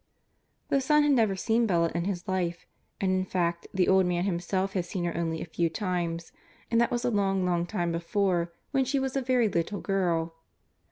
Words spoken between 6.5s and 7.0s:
and that